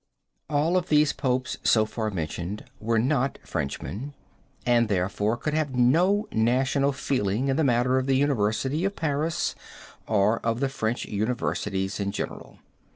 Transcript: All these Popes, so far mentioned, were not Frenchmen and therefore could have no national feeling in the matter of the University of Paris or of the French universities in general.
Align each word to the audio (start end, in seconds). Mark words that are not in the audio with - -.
All 0.49 0.81
these 0.81 1.13
Popes, 1.13 1.57
so 1.61 1.85
far 1.85 2.09
mentioned, 2.09 2.65
were 2.79 2.97
not 2.97 3.37
Frenchmen 3.43 4.15
and 4.65 4.87
therefore 4.89 5.37
could 5.37 5.53
have 5.53 5.75
no 5.75 6.27
national 6.31 6.91
feeling 6.91 7.49
in 7.49 7.55
the 7.55 7.63
matter 7.63 7.99
of 7.99 8.07
the 8.07 8.15
University 8.17 8.83
of 8.83 8.95
Paris 8.95 9.53
or 10.07 10.39
of 10.39 10.59
the 10.59 10.69
French 10.69 11.05
universities 11.05 11.99
in 11.99 12.11
general. 12.11 12.57